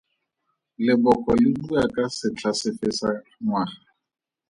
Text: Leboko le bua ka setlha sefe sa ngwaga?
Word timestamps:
Leboko 0.85 1.31
le 1.41 1.49
bua 1.61 1.83
ka 1.93 2.03
setlha 2.17 2.51
sefe 2.61 2.87
sa 2.99 3.09
ngwaga? 3.43 3.81